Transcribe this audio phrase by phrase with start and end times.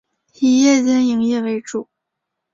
[0.39, 1.87] 以夜间营业为主。